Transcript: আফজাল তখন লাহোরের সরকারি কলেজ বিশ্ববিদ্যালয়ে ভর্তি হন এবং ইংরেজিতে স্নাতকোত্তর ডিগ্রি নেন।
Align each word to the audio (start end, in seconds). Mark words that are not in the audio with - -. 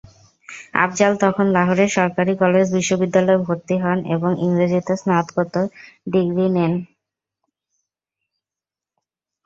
আফজাল 0.83 1.13
তখন 1.23 1.45
লাহোরের 1.55 1.89
সরকারি 1.97 2.33
কলেজ 2.41 2.65
বিশ্ববিদ্যালয়ে 2.77 3.43
ভর্তি 3.45 3.75
হন 3.83 3.97
এবং 4.15 4.31
ইংরেজিতে 4.45 4.93
স্নাতকোত্তর 5.01 5.65
ডিগ্রি 6.07 6.47
নেন। 6.55 6.73